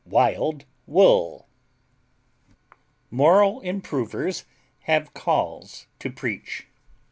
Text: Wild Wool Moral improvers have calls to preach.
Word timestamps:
Wild 0.03 0.65
Wool 0.87 1.47
Moral 3.11 3.59
improvers 3.61 4.45
have 4.85 5.13
calls 5.13 5.85
to 5.99 6.09
preach. 6.11 6.65